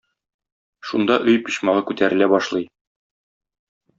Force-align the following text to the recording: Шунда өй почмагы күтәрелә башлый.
Шунда 0.91 1.17
өй 1.33 1.37
почмагы 1.49 1.85
күтәрелә 1.91 2.31
башлый. 2.33 2.67